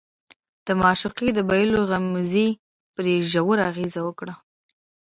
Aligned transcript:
د 0.65 0.67
معشوقې 0.81 1.29
د 1.33 1.39
بايللو 1.49 1.81
غمېزې 1.89 2.47
پرې 2.95 3.13
ژور 3.31 3.57
اغېز 3.69 3.93
وکړ. 4.01 4.27